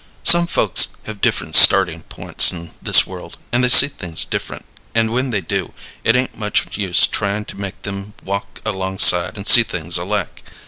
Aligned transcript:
Some 0.23 0.47
folks 0.47 0.97
have 1.03 1.21
different 1.21 1.55
startin' 1.55 2.01
points 2.01 2.51
in 2.51 2.71
this 2.81 3.05
world, 3.05 3.37
and 3.51 3.63
they 3.63 3.69
see 3.69 3.87
things 3.87 4.25
different; 4.25 4.65
and 4.95 5.11
when 5.11 5.29
they 5.29 5.41
do, 5.41 5.73
it 6.03 6.15
ain't 6.15 6.35
much 6.35 6.65
use 6.75 7.05
tryin' 7.05 7.45
to 7.45 7.55
make 7.61 7.79
them 7.83 8.15
walk 8.23 8.61
alongside 8.65 9.37
and 9.37 9.47
see 9.47 9.61
things 9.61 9.99
alike. 9.99 10.43